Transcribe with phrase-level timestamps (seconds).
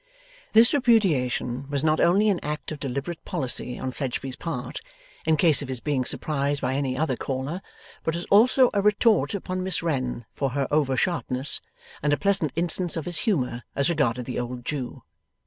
[0.53, 4.81] This repudiation was not only an act of deliberate policy on Fledgeby's part,
[5.27, 7.61] in case of his being surprised by any other caller,
[8.03, 11.61] but was also a retort upon Miss Wren for her over sharpness,
[12.01, 15.03] and a pleasant instance of his humour as regarded the old Jew.